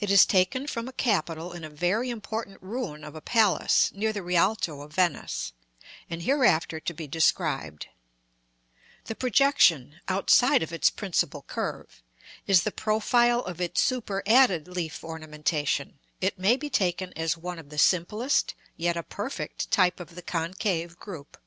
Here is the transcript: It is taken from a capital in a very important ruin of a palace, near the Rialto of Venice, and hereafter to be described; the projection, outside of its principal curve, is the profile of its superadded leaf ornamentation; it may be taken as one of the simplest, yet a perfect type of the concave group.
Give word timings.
It 0.00 0.10
is 0.10 0.26
taken 0.26 0.66
from 0.66 0.86
a 0.86 0.92
capital 0.92 1.54
in 1.54 1.64
a 1.64 1.70
very 1.70 2.10
important 2.10 2.60
ruin 2.60 3.02
of 3.02 3.14
a 3.14 3.22
palace, 3.22 3.90
near 3.94 4.12
the 4.12 4.22
Rialto 4.22 4.82
of 4.82 4.92
Venice, 4.92 5.54
and 6.10 6.20
hereafter 6.22 6.78
to 6.78 6.92
be 6.92 7.06
described; 7.06 7.86
the 9.06 9.14
projection, 9.14 9.98
outside 10.08 10.62
of 10.62 10.74
its 10.74 10.90
principal 10.90 11.40
curve, 11.40 12.02
is 12.46 12.64
the 12.64 12.70
profile 12.70 13.40
of 13.44 13.58
its 13.58 13.80
superadded 13.80 14.68
leaf 14.68 15.02
ornamentation; 15.02 16.00
it 16.20 16.38
may 16.38 16.58
be 16.58 16.68
taken 16.68 17.14
as 17.14 17.38
one 17.38 17.58
of 17.58 17.70
the 17.70 17.78
simplest, 17.78 18.54
yet 18.76 18.94
a 18.98 19.02
perfect 19.02 19.70
type 19.70 20.00
of 20.00 20.14
the 20.16 20.20
concave 20.22 20.98
group. 20.98 21.38